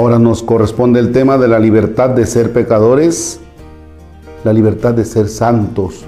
Ahora 0.00 0.18
nos 0.18 0.42
corresponde 0.42 0.98
el 0.98 1.12
tema 1.12 1.36
de 1.36 1.46
la 1.46 1.58
libertad 1.58 2.08
de 2.08 2.24
ser 2.24 2.54
pecadores, 2.54 3.38
la 4.44 4.52
libertad 4.54 4.94
de 4.94 5.04
ser 5.04 5.28
santos, 5.28 6.06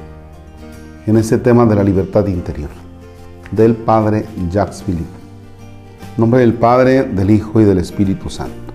en 1.07 1.19
ese 1.19 1.37
tema 1.37 1.67
de 1.67 1.75
la 1.75 1.85
libertad 1.85 2.27
interior, 2.27 2.71
del 3.51 3.75
Padre 3.75 4.25
Jacques 4.51 4.83
Philippe. 4.83 5.05
nombre 6.17 6.41
del 6.41 6.55
Padre, 6.55 7.03
del 7.03 7.33
Hijo 7.33 7.61
y 7.61 7.65
del 7.65 7.77
Espíritu 7.77 8.31
Santo. 8.31 8.73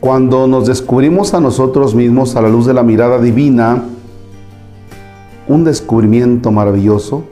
Cuando 0.00 0.46
nos 0.46 0.66
descubrimos 0.66 1.32
a 1.32 1.40
nosotros 1.40 1.94
mismos 1.94 2.36
a 2.36 2.42
la 2.42 2.50
luz 2.50 2.66
de 2.66 2.74
la 2.74 2.82
mirada 2.82 3.18
divina, 3.18 3.84
un 5.48 5.64
descubrimiento 5.64 6.52
maravilloso, 6.52 7.24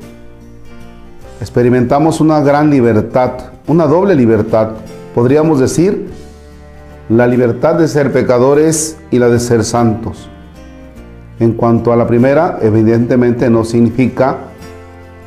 experimentamos 1.39 2.23
una 2.23 2.41
gran 2.41 2.70
libertad, 2.70 3.33
una 3.67 3.87
doble 3.87 4.15
libertad 4.15 4.70
podríamos 5.16 5.59
decir, 5.59 6.11
la 7.09 7.27
libertad 7.27 7.77
de 7.77 7.88
ser 7.88 8.12
pecadores 8.12 8.98
y 9.11 9.19
la 9.19 9.30
de 9.30 9.41
ser 9.41 9.65
santos. 9.65 10.29
En 11.41 11.55
cuanto 11.55 11.91
a 11.91 11.97
la 11.97 12.06
primera, 12.06 12.59
evidentemente 12.61 13.48
no 13.48 13.65
significa 13.65 14.37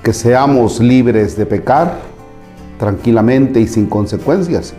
que 0.04 0.14
seamos 0.14 0.80
libres 0.80 1.36
de 1.36 1.48
pecar 1.48 2.02
tranquilamente 2.78 3.60
y 3.62 3.68
sin 3.68 3.88
consecuencias. 3.88 4.76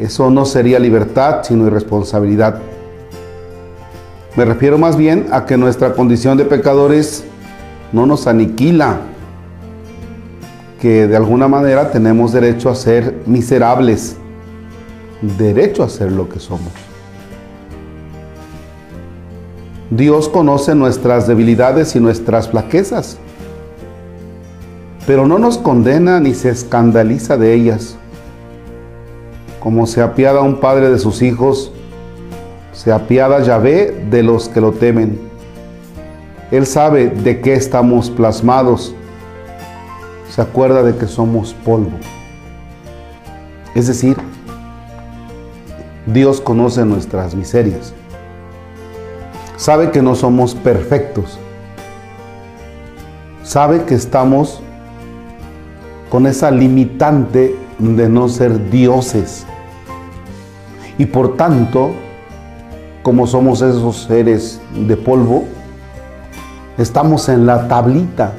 Eso 0.00 0.28
no 0.28 0.44
sería 0.44 0.80
libertad, 0.80 1.44
sino 1.44 1.68
irresponsabilidad. 1.68 2.58
Me 4.36 4.44
refiero 4.44 4.76
más 4.76 4.96
bien 4.96 5.28
a 5.30 5.46
que 5.46 5.56
nuestra 5.56 5.92
condición 5.92 6.36
de 6.36 6.46
pecadores 6.46 7.22
no 7.92 8.06
nos 8.06 8.26
aniquila, 8.26 8.98
que 10.84 11.06
de 11.06 11.16
alguna 11.16 11.48
manera 11.48 11.90
tenemos 11.90 12.34
derecho 12.34 12.68
a 12.68 12.74
ser 12.74 13.22
miserables, 13.24 14.16
derecho 15.38 15.82
a 15.82 15.88
ser 15.88 16.12
lo 16.12 16.28
que 16.28 16.38
somos. 16.38 16.74
Dios 19.88 20.28
conoce 20.28 20.74
nuestras 20.74 21.26
debilidades 21.26 21.96
y 21.96 22.00
nuestras 22.00 22.50
flaquezas, 22.50 23.16
pero 25.06 25.26
no 25.26 25.38
nos 25.38 25.56
condena 25.56 26.20
ni 26.20 26.34
se 26.34 26.50
escandaliza 26.50 27.38
de 27.38 27.54
ellas. 27.54 27.96
Como 29.60 29.86
se 29.86 30.02
apiada 30.02 30.42
un 30.42 30.60
padre 30.60 30.90
de 30.90 30.98
sus 30.98 31.22
hijos, 31.22 31.72
se 32.74 32.92
apiada 32.92 33.42
Yahvé 33.42 34.04
de 34.10 34.22
los 34.22 34.50
que 34.50 34.60
lo 34.60 34.72
temen. 34.72 35.18
Él 36.50 36.66
sabe 36.66 37.08
de 37.08 37.40
qué 37.40 37.54
estamos 37.54 38.10
plasmados 38.10 38.94
se 40.34 40.42
acuerda 40.42 40.82
de 40.82 40.96
que 40.96 41.06
somos 41.06 41.54
polvo. 41.54 41.96
Es 43.76 43.86
decir, 43.86 44.16
Dios 46.06 46.40
conoce 46.40 46.84
nuestras 46.84 47.36
miserias. 47.36 47.94
Sabe 49.56 49.92
que 49.92 50.02
no 50.02 50.16
somos 50.16 50.56
perfectos. 50.56 51.38
Sabe 53.44 53.84
que 53.84 53.94
estamos 53.94 54.60
con 56.10 56.26
esa 56.26 56.50
limitante 56.50 57.54
de 57.78 58.08
no 58.08 58.28
ser 58.28 58.70
dioses. 58.70 59.46
Y 60.98 61.06
por 61.06 61.36
tanto, 61.36 61.92
como 63.04 63.28
somos 63.28 63.62
esos 63.62 64.02
seres 64.02 64.60
de 64.74 64.96
polvo, 64.96 65.44
estamos 66.76 67.28
en 67.28 67.46
la 67.46 67.68
tablita 67.68 68.32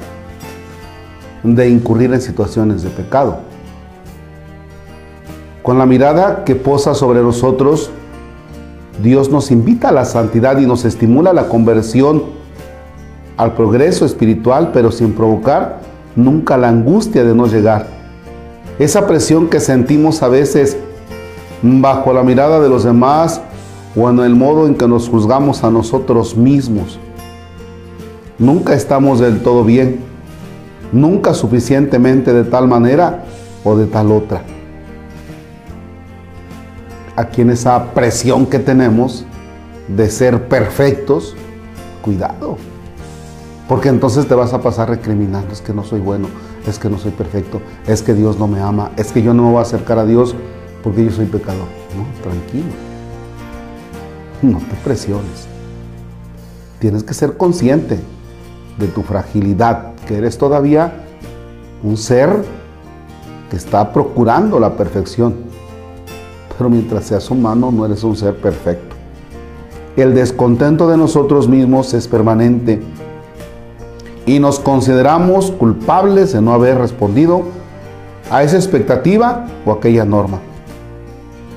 de 1.54 1.68
incurrir 1.68 2.12
en 2.12 2.20
situaciones 2.20 2.82
de 2.82 2.90
pecado. 2.90 3.38
Con 5.62 5.78
la 5.78 5.86
mirada 5.86 6.44
que 6.44 6.54
posa 6.54 6.94
sobre 6.94 7.22
nosotros, 7.22 7.90
Dios 9.02 9.30
nos 9.30 9.50
invita 9.50 9.90
a 9.90 9.92
la 9.92 10.04
santidad 10.04 10.58
y 10.58 10.66
nos 10.66 10.84
estimula 10.84 11.30
a 11.30 11.34
la 11.34 11.48
conversión, 11.48 12.22
al 13.36 13.54
progreso 13.54 14.06
espiritual, 14.06 14.70
pero 14.72 14.90
sin 14.90 15.12
provocar 15.12 15.80
nunca 16.14 16.56
la 16.56 16.68
angustia 16.68 17.24
de 17.24 17.34
no 17.34 17.46
llegar. 17.46 17.86
Esa 18.78 19.06
presión 19.06 19.48
que 19.48 19.60
sentimos 19.60 20.22
a 20.22 20.28
veces 20.28 20.76
bajo 21.62 22.12
la 22.12 22.22
mirada 22.22 22.60
de 22.60 22.68
los 22.68 22.84
demás 22.84 23.40
o 23.94 24.08
en 24.10 24.18
el 24.20 24.34
modo 24.34 24.66
en 24.66 24.74
que 24.74 24.86
nos 24.86 25.08
juzgamos 25.08 25.64
a 25.64 25.70
nosotros 25.70 26.36
mismos. 26.36 26.98
Nunca 28.38 28.74
estamos 28.74 29.18
del 29.18 29.40
todo 29.42 29.64
bien 29.64 30.15
nunca 30.92 31.34
suficientemente 31.34 32.32
de 32.32 32.44
tal 32.44 32.68
manera 32.68 33.24
o 33.64 33.76
de 33.76 33.86
tal 33.86 34.12
otra. 34.12 34.42
Aquí 37.16 37.42
en 37.42 37.50
esa 37.50 37.92
presión 37.92 38.46
que 38.46 38.58
tenemos 38.58 39.24
de 39.88 40.10
ser 40.10 40.48
perfectos, 40.48 41.34
cuidado. 42.02 42.58
Porque 43.68 43.88
entonces 43.88 44.28
te 44.28 44.34
vas 44.34 44.52
a 44.52 44.60
pasar 44.60 44.88
recriminando, 44.88 45.52
es 45.52 45.60
que 45.60 45.72
no 45.72 45.82
soy 45.82 46.00
bueno, 46.00 46.28
es 46.66 46.78
que 46.78 46.88
no 46.88 46.98
soy 46.98 47.10
perfecto, 47.10 47.60
es 47.86 48.02
que 48.02 48.14
Dios 48.14 48.38
no 48.38 48.46
me 48.46 48.60
ama, 48.60 48.92
es 48.96 49.10
que 49.10 49.22
yo 49.22 49.34
no 49.34 49.44
me 49.44 49.50
voy 49.50 49.58
a 49.58 49.62
acercar 49.62 49.98
a 49.98 50.06
Dios 50.06 50.36
porque 50.84 51.04
yo 51.04 51.10
soy 51.10 51.26
pecador. 51.26 51.66
No, 51.96 52.06
tranquilo. 52.22 52.66
No 54.42 54.58
te 54.58 54.74
presiones. 54.84 55.48
Tienes 56.78 57.02
que 57.02 57.14
ser 57.14 57.36
consciente 57.36 57.98
de 58.78 58.86
tu 58.88 59.02
fragilidad, 59.02 59.94
que 60.06 60.16
eres 60.16 60.38
todavía 60.38 60.92
un 61.82 61.96
ser 61.96 62.30
que 63.50 63.56
está 63.56 63.92
procurando 63.92 64.58
la 64.58 64.76
perfección. 64.76 65.34
Pero 66.56 66.70
mientras 66.70 67.04
seas 67.04 67.30
humano 67.30 67.70
no 67.70 67.84
eres 67.84 68.02
un 68.02 68.16
ser 68.16 68.36
perfecto. 68.36 68.96
El 69.96 70.14
descontento 70.14 70.88
de 70.88 70.96
nosotros 70.96 71.48
mismos 71.48 71.92
es 71.94 72.08
permanente 72.08 72.82
y 74.26 74.38
nos 74.40 74.58
consideramos 74.58 75.50
culpables 75.52 76.32
de 76.32 76.42
no 76.42 76.52
haber 76.52 76.78
respondido 76.78 77.42
a 78.30 78.42
esa 78.42 78.56
expectativa 78.56 79.46
o 79.64 79.72
aquella 79.72 80.04
norma. 80.04 80.40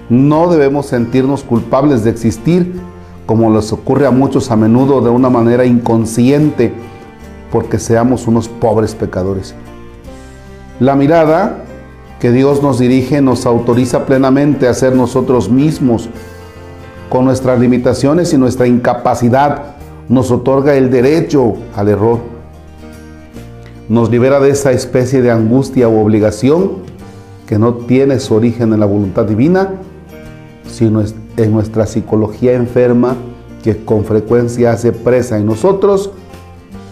No 0.10 0.50
debemos 0.50 0.88
sentirnos 0.88 1.44
culpables 1.44 2.04
de 2.04 2.12
existir 2.12 2.80
como 3.26 3.52
les 3.52 3.72
ocurre 3.72 4.08
a 4.08 4.12
muchos 4.12 4.50
a 4.52 4.56
menudo 4.56 5.02
de 5.02 5.10
una 5.10 5.30
manera 5.30 5.66
inconsciente 5.66 6.74
porque 7.52 7.80
seamos 7.80 8.28
unos 8.28 8.48
pobres 8.48 8.96
pecadores. 8.96 9.56
La 10.80 10.96
mirada 10.96 11.66
que 12.20 12.32
Dios 12.32 12.62
nos 12.62 12.80
dirige 12.80 13.22
nos 13.22 13.46
autoriza 13.46 14.06
plenamente 14.06 14.68
a 14.68 14.74
ser 14.74 14.96
nosotros 14.96 15.50
mismos. 15.50 16.10
Con 17.10 17.26
nuestras 17.26 17.60
limitaciones 17.60 18.34
y 18.34 18.38
nuestra 18.38 18.68
incapacidad 18.68 19.76
nos 20.10 20.32
otorga 20.32 20.76
el 20.76 20.92
derecho 20.92 21.56
al 21.76 21.90
error. 21.90 22.20
Nos 23.88 24.12
libera 24.12 24.40
de 24.40 24.52
esa 24.52 24.72
especie 24.72 25.22
de 25.22 25.32
angustia 25.32 25.88
u 25.88 26.00
obligación 26.00 26.90
que 27.48 27.58
no 27.58 27.74
tiene 27.74 28.20
su 28.20 28.36
origen 28.36 28.74
en 28.74 28.80
la 28.80 28.86
voluntad 28.86 29.26
divina, 29.26 29.72
sino 30.70 31.02
en 31.38 31.52
nuestra 31.52 31.88
psicología 31.88 32.54
enferma 32.54 33.16
que 33.64 33.84
con 33.84 34.06
frecuencia 34.06 34.72
hace 34.72 34.92
presa 34.92 35.38
en 35.38 35.48
nosotros 35.48 36.12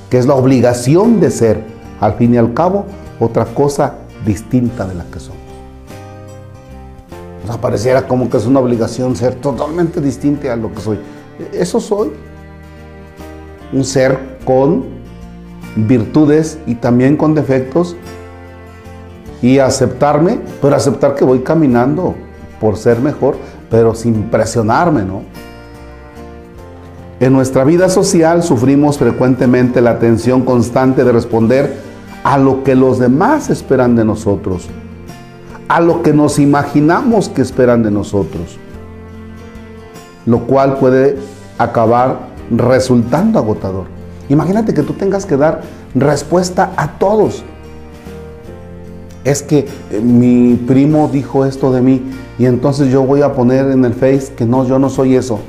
que 0.09 0.18
es 0.18 0.25
la 0.25 0.35
obligación 0.35 1.19
de 1.19 1.31
ser, 1.31 1.63
al 2.00 2.13
fin 2.13 2.34
y 2.34 2.38
al 2.38 2.53
cabo, 2.53 2.85
otra 3.19 3.45
cosa 3.45 3.95
distinta 4.25 4.85
de 4.85 4.95
la 4.95 5.03
que 5.06 5.19
somos. 5.19 5.38
Nos 7.45 7.57
pareciera 7.57 8.07
como 8.07 8.30
que 8.30 8.38
es 8.38 8.45
una 8.45 8.59
obligación 8.59 9.15
ser 9.15 9.36
totalmente 9.36 10.01
distinta 10.01 10.51
a 10.51 10.56
lo 10.56 10.74
que 10.74 10.81
soy. 10.81 11.00
Eso 11.54 11.80
soy. 11.80 12.12
Un 13.71 13.83
ser 13.83 14.38
con 14.44 14.86
virtudes 15.75 16.59
y 16.65 16.75
también 16.75 17.15
con 17.15 17.33
defectos. 17.33 17.95
Y 19.42 19.59
aceptarme, 19.59 20.39
pero 20.62 20.75
aceptar 20.75 21.15
que 21.15 21.24
voy 21.24 21.39
caminando 21.39 22.15
por 22.59 22.75
ser 22.75 23.00
mejor, 23.00 23.38
pero 23.69 23.95
sin 23.95 24.24
presionarme, 24.24 25.04
¿no? 25.04 25.21
En 27.19 27.34
nuestra 27.34 27.64
vida 27.64 27.90
social 27.90 28.44
sufrimos 28.44 29.00
frecuentemente 29.00 29.81
la 29.81 29.98
tensión 29.98 30.44
constante 30.44 31.04
de 31.04 31.12
responder 31.12 31.78
a 32.24 32.38
lo 32.38 32.64
que 32.64 32.75
los 32.75 33.00
demás 33.00 33.50
esperan 33.50 33.96
de 33.96 34.06
nosotros, 34.06 34.68
a 35.68 35.81
lo 35.81 36.04
que 36.04 36.14
nos 36.14 36.38
imaginamos 36.38 37.28
que 37.28 37.42
esperan 37.42 37.81
de 37.81 37.90
nosotros, 37.90 38.60
lo 40.28 40.42
cual 40.42 40.78
puede 40.78 41.18
acabar 41.58 42.19
resultando 42.52 43.40
agotador. 43.40 43.86
Imagínate 44.30 44.75
que 44.75 44.84
tú 44.84 44.94
tengas 44.94 45.25
que 45.25 45.38
dar 45.38 45.62
respuesta 45.96 46.72
a 46.78 47.00
todos. 47.00 47.44
Es 49.24 49.42
que 49.42 49.68
eh, 49.90 50.00
mi 50.02 50.54
primo 50.54 51.10
dijo 51.12 51.46
esto 51.46 51.74
de 51.74 51.81
mí 51.81 52.04
y 52.38 52.46
entonces 52.46 52.90
yo 52.90 53.02
voy 53.02 53.24
a 53.24 53.34
poner 53.34 53.72
en 53.72 53.84
el 53.86 53.94
Face 53.94 54.31
que 54.38 54.46
no, 54.46 54.66
yo 54.68 54.78
no 54.78 54.90
soy 54.90 55.16
eso. 55.16 55.40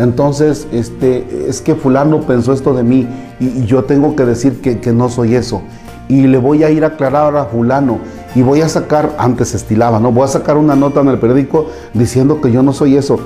Entonces, 0.00 0.66
este, 0.72 1.46
es 1.46 1.60
que 1.60 1.74
fulano 1.74 2.22
pensó 2.22 2.54
esto 2.54 2.72
de 2.72 2.82
mí 2.82 3.06
y, 3.38 3.66
yo 3.66 3.84
tengo 3.84 4.16
que 4.16 4.24
decir 4.24 4.62
que, 4.62 4.92
no 4.92 5.10
soy 5.10 5.34
eso. 5.34 5.60
y 6.08 6.26
le 6.26 6.38
voy 6.38 6.64
a 6.64 6.70
ir 6.70 6.84
a 6.84 6.88
aclarar 6.88 7.36
a 7.36 7.44
fulano 7.44 7.98
y 8.34 8.40
voy 8.40 8.62
a 8.62 8.68
sacar, 8.68 9.14
antes 9.18 9.54
estilaba, 9.54 10.00
¿no? 10.00 10.10
Voy 10.10 10.24
a 10.24 10.28
sacar 10.28 10.56
una 10.56 10.74
nota 10.74 11.00
en 11.02 11.08
el 11.08 11.18
periódico 11.18 11.66
diciendo 11.92 12.40
que 12.40 12.50
yo 12.50 12.62
no 12.62 12.72
soy 12.72 12.96
eso. 12.96 13.20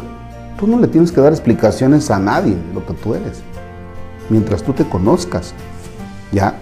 Tú 0.59 0.67
no 0.67 0.81
le 0.81 0.89
tienes 0.89 1.13
que 1.13 1.21
dar 1.21 1.33
explicaciones 1.33 2.11
a 2.11 2.19
nadie 2.19 2.57
de 2.57 2.75
lo 2.75 2.85
que 2.85 2.95
tú 2.95 3.15
eres, 3.15 3.41
mientras 4.29 4.63
tú 4.65 4.73
te 4.73 4.85
conozcas, 4.85 5.55
¿ya? 6.33 6.55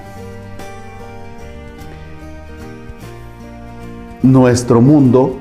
Nuestro 4.22 4.82
mundo 4.82 5.36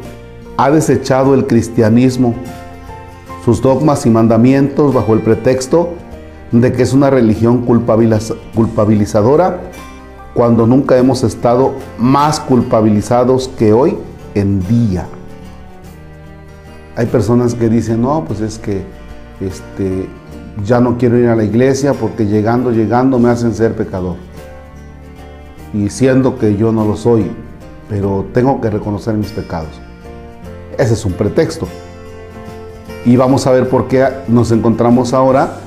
ha 0.55 0.71
desechado 0.71 1.35
el 1.35 1.45
cristianismo, 1.45 2.33
sus 3.43 3.61
dogmas 3.61 4.05
y 4.05 4.09
mandamientos 4.09 4.93
bajo 4.93 5.13
el 5.13 5.21
pretexto 5.21 5.89
de 6.51 6.71
que 6.73 6.83
es 6.83 6.93
una 6.93 7.09
religión 7.09 7.65
culpabilizadora 7.65 9.61
cuando 10.33 10.67
nunca 10.67 10.97
hemos 10.97 11.23
estado 11.23 11.73
más 11.97 12.39
culpabilizados 12.39 13.47
que 13.57 13.73
hoy 13.73 13.97
en 14.35 14.65
día. 14.67 15.07
Hay 16.95 17.05
personas 17.07 17.53
que 17.53 17.69
dicen, 17.69 18.01
no, 18.01 18.25
pues 18.25 18.41
es 18.41 18.59
que 18.59 18.83
este, 19.39 20.07
ya 20.65 20.79
no 20.79 20.97
quiero 20.97 21.17
ir 21.17 21.27
a 21.27 21.35
la 21.35 21.43
iglesia 21.43 21.93
porque 21.93 22.25
llegando, 22.25 22.71
llegando 22.71 23.17
me 23.17 23.29
hacen 23.29 23.53
ser 23.53 23.75
pecador. 23.75 24.15
Y 25.73 25.89
siendo 25.89 26.37
que 26.37 26.57
yo 26.57 26.71
no 26.71 26.85
lo 26.85 26.97
soy, 26.97 27.31
pero 27.89 28.25
tengo 28.33 28.59
que 28.59 28.69
reconocer 28.69 29.15
mis 29.15 29.31
pecados. 29.31 29.69
Ese 30.77 30.93
es 30.93 31.05
un 31.05 31.13
pretexto. 31.13 31.67
Y 33.05 33.15
vamos 33.15 33.47
a 33.47 33.51
ver 33.51 33.67
por 33.67 33.87
qué 33.87 34.07
nos 34.27 34.51
encontramos 34.51 35.13
ahora 35.13 35.57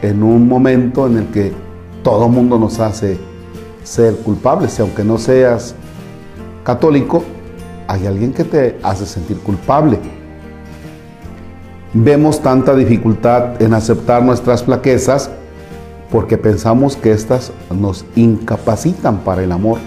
en 0.00 0.22
un 0.22 0.46
momento 0.46 1.06
en 1.06 1.18
el 1.18 1.26
que 1.26 1.52
todo 2.04 2.28
mundo 2.28 2.58
nos 2.58 2.78
hace 2.78 3.18
ser 3.82 4.14
culpables. 4.16 4.78
Y 4.78 4.82
aunque 4.82 5.02
no 5.02 5.18
seas 5.18 5.74
católico, 6.62 7.24
hay 7.88 8.06
alguien 8.06 8.32
que 8.32 8.44
te 8.44 8.78
hace 8.82 9.06
sentir 9.06 9.38
culpable. 9.38 9.98
Vemos 11.94 12.40
tanta 12.40 12.74
dificultad 12.74 13.60
en 13.60 13.74
aceptar 13.74 14.22
nuestras 14.22 14.62
flaquezas 14.62 15.30
porque 16.12 16.38
pensamos 16.38 16.96
que 16.96 17.12
éstas 17.12 17.50
nos 17.70 18.04
incapacitan 18.14 19.18
para 19.18 19.42
el 19.42 19.50
amor. 19.52 19.78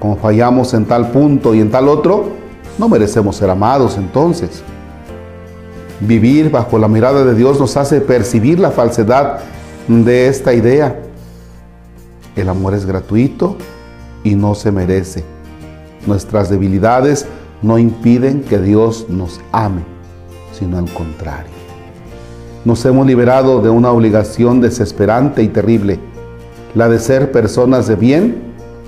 Como 0.00 0.16
fallamos 0.16 0.74
en 0.74 0.84
tal 0.84 1.10
punto 1.10 1.54
y 1.54 1.60
en 1.60 1.70
tal 1.70 1.88
otro, 1.88 2.30
no 2.78 2.88
merecemos 2.88 3.36
ser 3.36 3.50
amados 3.50 3.96
entonces. 3.98 4.64
Vivir 6.06 6.50
bajo 6.50 6.78
la 6.78 6.88
mirada 6.88 7.24
de 7.24 7.32
Dios 7.32 7.60
nos 7.60 7.76
hace 7.76 8.00
percibir 8.00 8.58
la 8.58 8.72
falsedad 8.72 9.38
de 9.86 10.26
esta 10.26 10.52
idea. 10.52 11.00
El 12.34 12.48
amor 12.48 12.74
es 12.74 12.86
gratuito 12.86 13.56
y 14.24 14.34
no 14.34 14.56
se 14.56 14.72
merece. 14.72 15.22
Nuestras 16.04 16.50
debilidades 16.50 17.26
no 17.62 17.78
impiden 17.78 18.42
que 18.42 18.58
Dios 18.58 19.06
nos 19.08 19.40
ame, 19.52 19.82
sino 20.52 20.78
al 20.78 20.92
contrario. 20.92 21.52
Nos 22.64 22.84
hemos 22.84 23.06
liberado 23.06 23.62
de 23.62 23.70
una 23.70 23.92
obligación 23.92 24.60
desesperante 24.60 25.44
y 25.44 25.48
terrible, 25.48 26.00
la 26.74 26.88
de 26.88 26.98
ser 26.98 27.30
personas 27.30 27.86
de 27.86 27.94
bien 27.94 28.42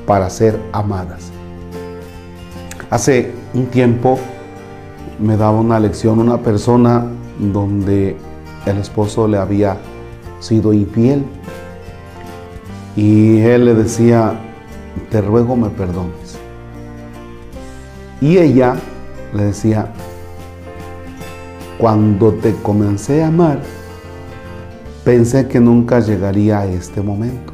para 0.04 0.28
ser 0.30 0.58
amadas. 0.72 1.30
Hace 2.90 3.30
un 3.54 3.66
tiempo 3.66 4.18
me 5.18 5.36
daba 5.36 5.60
una 5.60 5.78
lección 5.80 6.18
una 6.18 6.38
persona 6.38 7.06
donde 7.38 8.16
el 8.66 8.78
esposo 8.78 9.28
le 9.28 9.38
había 9.38 9.76
sido 10.40 10.72
infiel 10.72 11.24
y 12.96 13.40
él 13.40 13.64
le 13.64 13.74
decía, 13.74 14.38
te 15.10 15.20
ruego 15.20 15.56
me 15.56 15.68
perdones. 15.70 16.38
Y 18.20 18.38
ella 18.38 18.76
le 19.34 19.44
decía, 19.46 19.88
cuando 21.78 22.32
te 22.34 22.54
comencé 22.62 23.22
a 23.22 23.28
amar, 23.28 23.58
pensé 25.04 25.48
que 25.48 25.60
nunca 25.60 26.00
llegaría 26.00 26.60
a 26.60 26.66
este 26.66 27.02
momento 27.02 27.52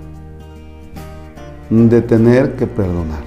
de 1.70 2.02
tener 2.02 2.56
que 2.56 2.66
perdonar. 2.66 3.22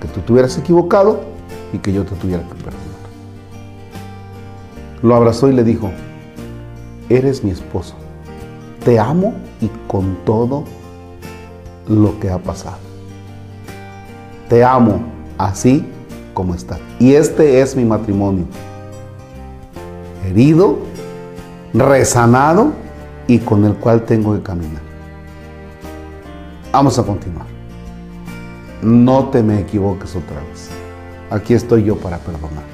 Que 0.00 0.08
tú 0.08 0.20
te 0.20 0.32
hubieras 0.32 0.56
equivocado 0.56 1.20
y 1.72 1.78
que 1.78 1.92
yo 1.92 2.04
te 2.04 2.14
tuviera 2.16 2.42
que 2.44 2.54
perdonar. 2.54 2.87
Lo 5.02 5.14
abrazó 5.14 5.48
y 5.48 5.52
le 5.52 5.64
dijo, 5.64 5.90
eres 7.08 7.44
mi 7.44 7.50
esposo. 7.50 7.94
Te 8.84 8.98
amo 8.98 9.34
y 9.60 9.68
con 9.86 10.16
todo 10.24 10.64
lo 11.86 12.18
que 12.20 12.30
ha 12.30 12.38
pasado. 12.38 12.78
Te 14.48 14.64
amo 14.64 15.00
así 15.36 15.86
como 16.34 16.54
estás. 16.54 16.78
Y 16.98 17.14
este 17.14 17.60
es 17.60 17.76
mi 17.76 17.84
matrimonio. 17.84 18.44
Herido, 20.24 20.78
resanado 21.74 22.72
y 23.26 23.38
con 23.38 23.64
el 23.64 23.74
cual 23.74 24.04
tengo 24.04 24.34
que 24.34 24.42
caminar. 24.42 24.82
Vamos 26.72 26.98
a 26.98 27.02
continuar. 27.02 27.46
No 28.82 29.28
te 29.28 29.42
me 29.42 29.60
equivoques 29.60 30.14
otra 30.14 30.40
vez. 30.48 30.70
Aquí 31.30 31.54
estoy 31.54 31.84
yo 31.84 31.96
para 31.96 32.18
perdonar. 32.18 32.64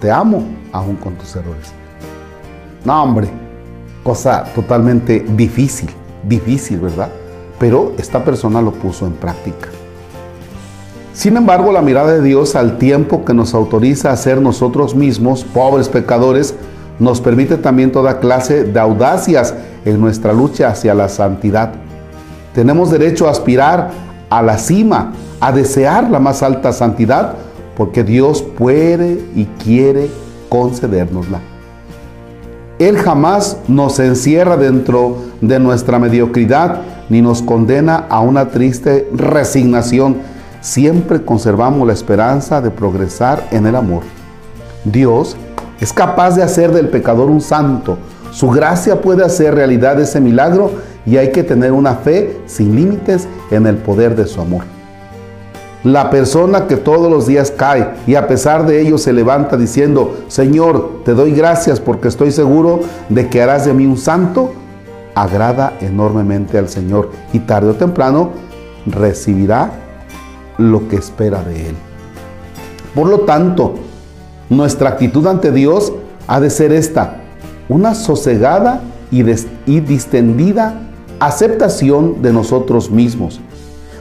Te 0.00 0.10
amo 0.10 0.44
aún 0.74 0.96
con 0.96 1.14
tus 1.14 1.34
errores. 1.36 1.72
No, 2.84 3.02
hombre, 3.02 3.28
cosa 4.02 4.44
totalmente 4.54 5.24
difícil, 5.36 5.88
difícil, 6.22 6.80
¿verdad? 6.80 7.08
Pero 7.58 7.92
esta 7.96 8.22
persona 8.22 8.60
lo 8.60 8.72
puso 8.72 9.06
en 9.06 9.12
práctica. 9.12 9.68
Sin 11.14 11.36
embargo, 11.36 11.72
la 11.72 11.80
mirada 11.80 12.12
de 12.12 12.22
Dios 12.22 12.56
al 12.56 12.76
tiempo 12.76 13.24
que 13.24 13.32
nos 13.32 13.54
autoriza 13.54 14.10
a 14.10 14.16
ser 14.16 14.42
nosotros 14.42 14.96
mismos, 14.96 15.44
pobres 15.44 15.88
pecadores, 15.88 16.54
nos 16.98 17.20
permite 17.20 17.56
también 17.56 17.92
toda 17.92 18.18
clase 18.18 18.64
de 18.64 18.80
audacias 18.80 19.54
en 19.84 20.00
nuestra 20.00 20.32
lucha 20.32 20.68
hacia 20.68 20.92
la 20.92 21.08
santidad. 21.08 21.72
Tenemos 22.52 22.90
derecho 22.90 23.28
a 23.28 23.30
aspirar 23.30 23.90
a 24.28 24.42
la 24.42 24.58
cima, 24.58 25.12
a 25.40 25.52
desear 25.52 26.10
la 26.10 26.18
más 26.18 26.42
alta 26.42 26.72
santidad, 26.72 27.34
porque 27.76 28.02
Dios 28.02 28.42
puede 28.42 29.24
y 29.34 29.46
quiere 29.62 30.10
concedérnosla. 30.48 31.40
Él 32.78 32.98
jamás 32.98 33.58
nos 33.68 33.98
encierra 34.00 34.56
dentro 34.56 35.18
de 35.40 35.60
nuestra 35.60 35.98
mediocridad 35.98 36.80
ni 37.08 37.22
nos 37.22 37.40
condena 37.40 38.06
a 38.08 38.20
una 38.20 38.48
triste 38.48 39.08
resignación. 39.12 40.16
Siempre 40.60 41.22
conservamos 41.22 41.86
la 41.86 41.92
esperanza 41.92 42.60
de 42.60 42.70
progresar 42.70 43.46
en 43.52 43.66
el 43.66 43.76
amor. 43.76 44.02
Dios 44.84 45.36
es 45.80 45.92
capaz 45.92 46.34
de 46.36 46.42
hacer 46.42 46.72
del 46.72 46.88
pecador 46.88 47.30
un 47.30 47.40
santo. 47.40 47.98
Su 48.32 48.50
gracia 48.50 49.00
puede 49.00 49.24
hacer 49.24 49.54
realidad 49.54 50.00
ese 50.00 50.20
milagro 50.20 50.72
y 51.06 51.16
hay 51.16 51.30
que 51.30 51.44
tener 51.44 51.72
una 51.72 51.94
fe 51.94 52.40
sin 52.46 52.74
límites 52.74 53.28
en 53.50 53.66
el 53.66 53.76
poder 53.76 54.16
de 54.16 54.26
su 54.26 54.40
amor. 54.40 54.64
La 55.84 56.08
persona 56.08 56.66
que 56.66 56.76
todos 56.76 57.10
los 57.10 57.26
días 57.26 57.50
cae 57.50 57.90
y 58.06 58.14
a 58.14 58.26
pesar 58.26 58.64
de 58.64 58.80
ello 58.80 58.96
se 58.96 59.12
levanta 59.12 59.58
diciendo, 59.58 60.16
Señor, 60.28 61.02
te 61.04 61.12
doy 61.12 61.32
gracias 61.32 61.78
porque 61.78 62.08
estoy 62.08 62.32
seguro 62.32 62.80
de 63.10 63.28
que 63.28 63.42
harás 63.42 63.66
de 63.66 63.74
mí 63.74 63.84
un 63.84 63.98
santo, 63.98 64.54
agrada 65.14 65.74
enormemente 65.82 66.56
al 66.56 66.70
Señor 66.70 67.10
y 67.34 67.40
tarde 67.40 67.70
o 67.70 67.74
temprano 67.74 68.30
recibirá 68.86 69.72
lo 70.56 70.88
que 70.88 70.96
espera 70.96 71.42
de 71.42 71.68
Él. 71.68 71.74
Por 72.94 73.08
lo 73.08 73.20
tanto, 73.20 73.74
nuestra 74.48 74.88
actitud 74.88 75.26
ante 75.26 75.52
Dios 75.52 75.92
ha 76.26 76.40
de 76.40 76.48
ser 76.48 76.72
esta, 76.72 77.18
una 77.68 77.94
sosegada 77.94 78.80
y, 79.10 79.22
y 79.66 79.80
distendida 79.80 80.80
aceptación 81.20 82.22
de 82.22 82.32
nosotros 82.32 82.90
mismos, 82.90 83.40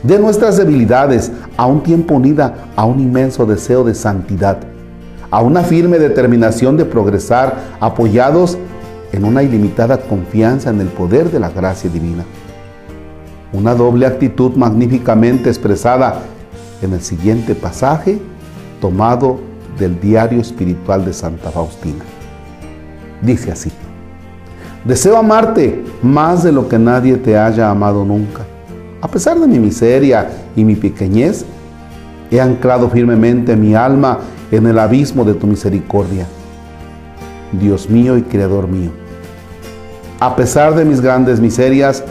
de 0.04 0.20
nuestras 0.20 0.58
debilidades, 0.58 1.32
a 1.58 1.66
un 1.66 1.82
tiempo 1.82 2.16
unida 2.16 2.66
a 2.76 2.86
un 2.86 3.00
inmenso 3.00 3.46
deseo 3.46 3.84
de 3.84 3.96
santidad, 3.96 4.58
a 5.32 5.42
una 5.42 5.64
firme 5.64 5.98
determinación 5.98 6.78
de 6.78 6.86
progresar, 6.86 7.56
apoyados 7.80 8.58
en 9.14 9.26
una 9.26 9.44
ilimitada 9.44 9.98
confianza 9.98 10.70
en 10.70 10.82
el 10.82 10.88
poder 10.88 11.32
de 11.32 11.40
la 11.40 11.50
gracia 11.50 11.90
divina. 11.90 12.26
Una 13.54 13.76
doble 13.76 14.06
actitud 14.06 14.56
magníficamente 14.56 15.50
expresada 15.50 16.22
en 16.82 16.94
el 16.94 17.02
siguiente 17.02 17.56
pasaje 17.56 18.20
tomado 18.82 19.40
del 19.80 20.00
diario 20.00 20.42
espiritual 20.42 21.06
de 21.06 21.14
Santa 21.14 21.50
Faustina. 21.52 22.04
Dice 23.22 23.52
así. 23.52 23.72
Deseo 24.84 25.16
amarte 25.16 25.82
más 26.02 26.44
de 26.44 26.52
lo 26.52 26.68
que 26.68 26.78
nadie 26.78 27.16
te 27.16 27.38
haya 27.38 27.70
amado 27.70 28.04
nunca. 28.04 28.42
A 29.04 29.10
pesar 29.10 29.38
de 29.38 29.48
mi 29.48 29.60
miseria 29.60 30.30
y 30.56 30.64
mi 30.64 30.78
pequeñez, 30.78 31.44
he 32.32 32.40
anclado 32.40 32.90
firmemente 32.90 33.58
mi 33.58 33.76
alma 33.76 34.20
en 34.50 34.66
el 34.66 34.80
abismo 34.80 35.26
de 35.26 35.34
tu 35.34 35.46
misericordia. 35.46 36.26
Dios 37.52 37.90
mío 37.90 38.18
y 38.18 38.22
Creador 38.22 38.70
mío. 38.70 38.92
A 40.22 40.38
pesar 40.38 40.74
de 40.76 40.86
mis 40.86 41.02
grandes 41.02 41.42
miserias, 41.42 42.06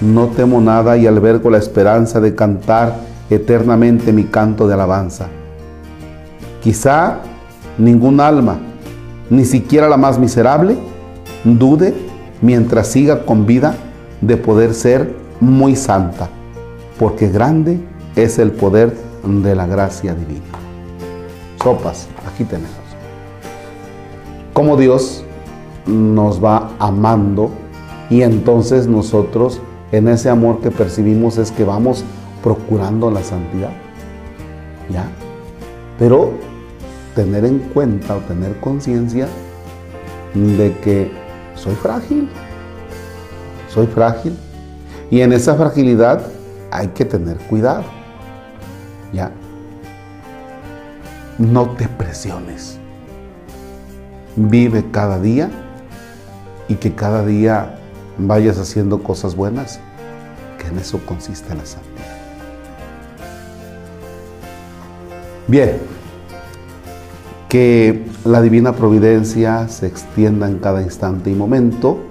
No 0.00 0.28
temo 0.28 0.62
nada 0.62 0.96
y 0.96 1.06
albergo 1.06 1.50
la 1.50 1.58
esperanza 1.58 2.20
de 2.20 2.34
cantar 2.34 2.94
eternamente 3.28 4.12
mi 4.12 4.24
canto 4.24 4.66
de 4.66 4.74
alabanza. 4.74 5.26
Quizá 6.62 7.18
ningún 7.76 8.20
alma, 8.20 8.58
ni 9.28 9.44
siquiera 9.44 9.88
la 9.90 9.98
más 9.98 10.18
miserable, 10.18 10.78
dude 11.44 11.92
mientras 12.40 12.86
siga 12.86 13.26
con 13.26 13.44
vida 13.44 13.74
de 14.22 14.36
poder 14.36 14.72
ser 14.72 15.27
muy 15.40 15.76
santa, 15.76 16.28
porque 16.98 17.28
grande 17.28 17.80
es 18.16 18.38
el 18.38 18.52
poder 18.52 18.96
de 19.24 19.54
la 19.54 19.66
gracia 19.66 20.14
divina. 20.14 20.44
Sopas, 21.62 22.08
aquí 22.26 22.44
tenemos. 22.44 22.70
Como 24.52 24.76
Dios 24.76 25.24
nos 25.86 26.42
va 26.42 26.70
amando 26.78 27.50
y 28.10 28.22
entonces 28.22 28.86
nosotros 28.86 29.60
en 29.92 30.08
ese 30.08 30.28
amor 30.28 30.60
que 30.60 30.70
percibimos 30.70 31.38
es 31.38 31.50
que 31.50 31.64
vamos 31.64 32.04
procurando 32.42 33.10
la 33.10 33.22
santidad. 33.22 33.72
¿Ya? 34.90 35.04
Pero 35.98 36.32
tener 37.14 37.44
en 37.44 37.58
cuenta 37.58 38.16
o 38.16 38.20
tener 38.20 38.58
conciencia 38.60 39.28
de 40.34 40.72
que 40.78 41.10
soy 41.54 41.74
frágil. 41.74 42.28
Soy 43.68 43.86
frágil. 43.86 44.36
Y 45.10 45.20
en 45.22 45.32
esa 45.32 45.54
fragilidad 45.54 46.22
hay 46.70 46.88
que 46.88 47.04
tener 47.04 47.38
cuidado. 47.38 47.84
¿Ya? 49.12 49.30
No 51.38 51.70
te 51.70 51.88
presiones. 51.88 52.78
Vive 54.36 54.84
cada 54.90 55.18
día 55.18 55.50
y 56.68 56.74
que 56.74 56.94
cada 56.94 57.24
día 57.24 57.76
vayas 58.18 58.58
haciendo 58.58 59.02
cosas 59.02 59.34
buenas, 59.34 59.80
que 60.58 60.68
en 60.68 60.78
eso 60.78 61.00
consiste 61.06 61.54
la 61.54 61.64
santidad. 61.64 61.88
Bien, 65.46 65.78
que 67.48 68.04
la 68.24 68.42
divina 68.42 68.74
providencia 68.74 69.66
se 69.68 69.86
extienda 69.86 70.46
en 70.48 70.58
cada 70.58 70.82
instante 70.82 71.30
y 71.30 71.34
momento 71.34 72.07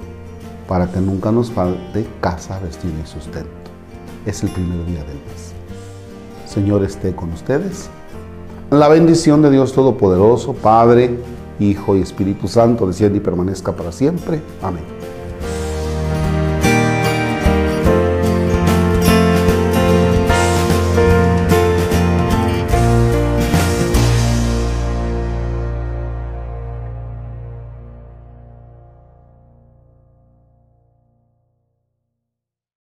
para 0.67 0.87
que 0.91 0.99
nunca 0.99 1.31
nos 1.31 1.51
falte 1.51 2.05
casa, 2.21 2.59
vestido 2.59 2.93
y 3.03 3.07
sustento. 3.07 3.49
Es 4.25 4.43
el 4.43 4.49
primer 4.49 4.85
día 4.85 5.03
del 5.03 5.15
mes. 5.15 5.53
Señor 6.45 6.83
esté 6.83 7.15
con 7.15 7.31
ustedes. 7.31 7.89
La 8.69 8.87
bendición 8.89 9.41
de 9.41 9.49
Dios 9.49 9.73
Todopoderoso, 9.73 10.53
Padre, 10.53 11.17
Hijo 11.59 11.95
y 11.95 12.01
Espíritu 12.01 12.47
Santo, 12.47 12.85
desciende 12.85 13.17
y 13.17 13.21
permanezca 13.21 13.75
para 13.75 13.91
siempre. 13.91 14.41
Amén. 14.61 14.83